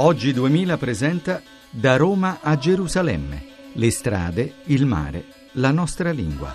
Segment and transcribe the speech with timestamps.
[0.00, 3.42] Oggi 2000 presenta Da Roma a Gerusalemme.
[3.72, 5.24] Le strade, il mare,
[5.54, 6.54] la nostra lingua.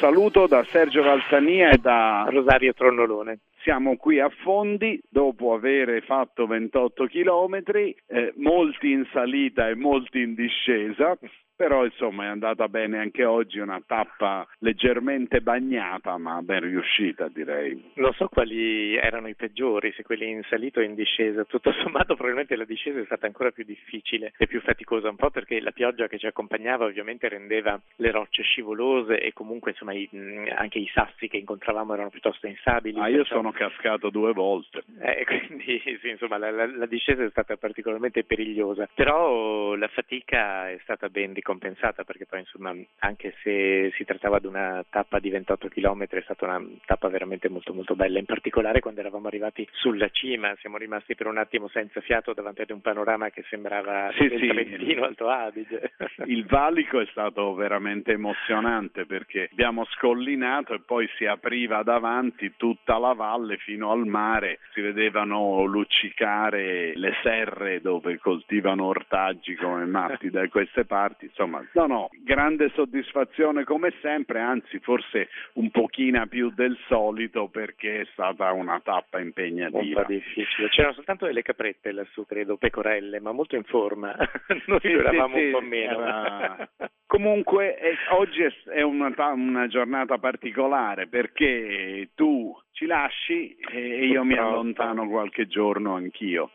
[0.00, 3.40] Saluto da Sergio Valsania e da Rosario Tronnolone.
[3.62, 10.22] Siamo qui a Fondi dopo aver fatto 28 chilometri, eh, molti in salita e molti
[10.22, 11.18] in discesa
[11.60, 17.90] però insomma è andata bene anche oggi, una tappa leggermente bagnata ma ben riuscita direi.
[17.96, 22.14] Non so quali erano i peggiori, se quelli in salita o in discesa, tutto sommato
[22.14, 25.72] probabilmente la discesa è stata ancora più difficile e più faticosa, un po' perché la
[25.72, 30.08] pioggia che ci accompagnava ovviamente rendeva le rocce scivolose e comunque insomma i,
[30.56, 32.98] anche i sassi che incontravamo erano piuttosto instabili.
[32.98, 33.36] Ah, io perciò...
[33.36, 34.82] sono cascato due volte.
[35.00, 40.70] Eh, quindi sì, insomma la, la, la discesa è stata particolarmente perigliosa, però la fatica
[40.70, 45.18] è stata ben riconosciuta compensata perché poi insomma anche se si trattava di una tappa
[45.18, 49.26] di 28 km è stata una tappa veramente molto molto bella, in particolare quando eravamo
[49.26, 53.44] arrivati sulla cima, siamo rimasti per un attimo senza fiato davanti ad un panorama che
[53.48, 54.46] sembrava sì, sì.
[54.46, 55.92] Trentino Alto Adige.
[56.26, 62.98] Il valico è stato veramente emozionante perché abbiamo scollinato e poi si apriva davanti tutta
[62.98, 70.30] la valle fino al mare, si vedevano luccicare le serre dove coltivano ortaggi come matti
[70.30, 76.50] da queste parti, insomma, no, no, grande soddisfazione come sempre, anzi forse un pochino più
[76.50, 80.06] del solito perché è stata una tappa impegnativa.
[80.70, 84.14] C'erano soltanto delle caprette lassù, credo, pecorelle, ma molto in forma.
[84.66, 86.00] Noi sì, eravamo sì, un po' meno.
[86.00, 86.68] Era...
[87.10, 88.40] Comunque eh, oggi
[88.72, 95.96] è, una, una giornata particolare perché tu ci lasci e io mi allontano qualche giorno
[95.96, 96.50] anch'io.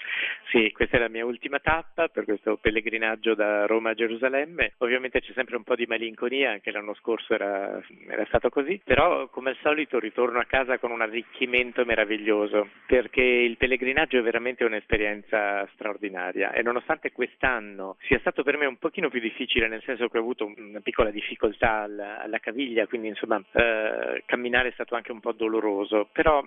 [0.49, 4.73] Sì, questa è la mia ultima tappa per questo pellegrinaggio da Roma a Gerusalemme.
[4.79, 9.27] Ovviamente c'è sempre un po' di malinconia, anche l'anno scorso era, era stato così, però
[9.27, 14.63] come al solito ritorno a casa con un arricchimento meraviglioso, perché il pellegrinaggio è veramente
[14.63, 20.07] un'esperienza straordinaria e nonostante quest'anno sia stato per me un pochino più difficile, nel senso
[20.07, 24.95] che ho avuto una piccola difficoltà alla, alla caviglia, quindi insomma eh, camminare è stato
[24.95, 26.41] anche un po' doloroso, però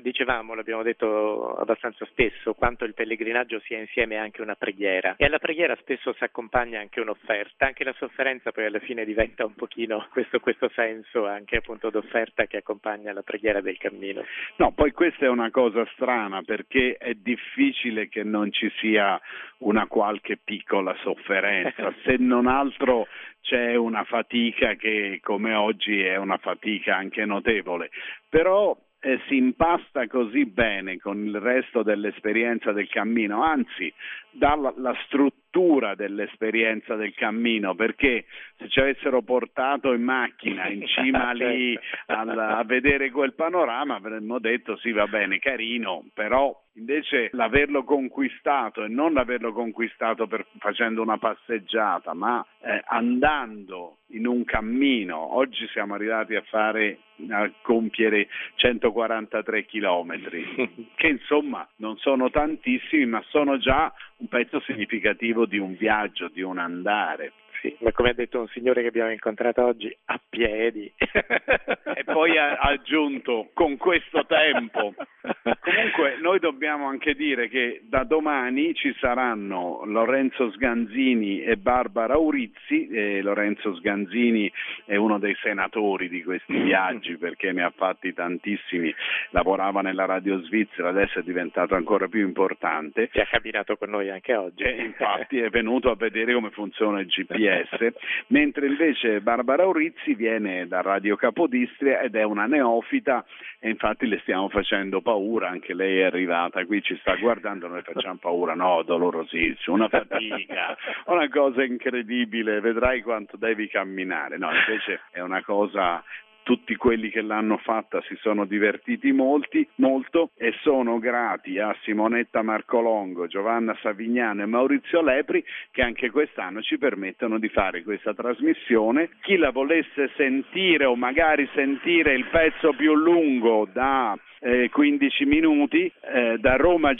[0.00, 5.16] dicevamo, l'abbiamo detto abbastanza spesso, quanto il pellegrinaggio sia insieme anche una preghiera.
[5.18, 9.44] E alla preghiera spesso si accompagna anche un'offerta, anche la sofferenza poi alla fine diventa
[9.44, 14.22] un pochino questo, questo senso anche appunto d'offerta che accompagna la preghiera del cammino.
[14.58, 19.20] No, poi questa è una cosa strana perché è difficile che non ci sia
[19.58, 23.08] una qualche piccola sofferenza, se non altro
[23.40, 27.90] c'è una fatica che come oggi è una fatica anche notevole,
[28.28, 33.92] però eh, si impasta così bene con il resto dell'esperienza del cammino, anzi
[34.30, 38.26] dà la, la struttura dell'esperienza del cammino, perché
[38.56, 44.38] se ci avessero portato in macchina in cima lì al, a vedere quel panorama avremmo
[44.38, 51.02] detto sì va bene, carino, però invece l'averlo conquistato e non l'averlo conquistato per, facendo
[51.02, 57.00] una passeggiata, ma eh, andando in un cammino, oggi siamo arrivati a fare
[57.30, 65.46] a compiere 143 chilometri, che insomma non sono tantissimi, ma sono già un pezzo significativo
[65.46, 67.32] di un viaggio, di un andare.
[67.60, 70.92] Sì, ma come ha detto un signore che abbiamo incontrato oggi, a piedi.
[70.96, 74.94] e poi ha aggiunto con questo tempo.
[75.60, 82.88] Comunque noi dobbiamo anche dire che da domani ci saranno Lorenzo Sganzini e Barbara Urizzi.
[82.88, 84.50] E Lorenzo Sganzini
[84.84, 88.94] è uno dei senatori di questi viaggi perché ne ha fatti tantissimi,
[89.30, 93.08] lavorava nella radio svizzera, adesso è diventato ancora più importante.
[93.12, 94.62] E ha camminato con noi anche oggi.
[94.62, 97.92] E infatti è venuto a vedere come funziona il GPS GPS,
[98.28, 103.24] mentre invece Barbara Urizzi viene da Radio Capodistria ed è una neofita
[103.58, 107.82] e infatti le stiamo facendo paura, anche lei è arrivata qui, ci sta guardando, noi
[107.82, 110.76] facciamo paura, no, dolorosissimo, una fatica,
[111.06, 116.02] una cosa incredibile, vedrai quanto devi camminare, no, invece è una cosa
[116.48, 122.40] tutti quelli che l'hanno fatta si sono divertiti molti, molto e sono grati a Simonetta
[122.40, 129.10] Marcolongo, Giovanna Savignano e Maurizio Lepri che anche quest'anno ci permettono di fare questa trasmissione.
[129.20, 135.92] Chi la volesse sentire o magari sentire il pezzo più lungo da eh, 15 minuti
[136.00, 136.94] eh, da Roma